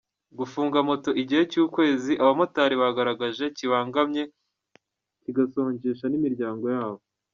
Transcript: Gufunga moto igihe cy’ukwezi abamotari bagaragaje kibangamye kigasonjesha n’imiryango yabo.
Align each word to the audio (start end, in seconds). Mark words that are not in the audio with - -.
Gufunga 0.39 0.77
moto 0.89 1.09
igihe 1.21 1.43
cy’ukwezi 1.51 2.11
abamotari 2.21 2.75
bagaragaje 2.83 3.45
kibangamye 3.57 4.23
kigasonjesha 5.21 6.05
n’imiryango 6.09 6.65
yabo. 6.75 7.01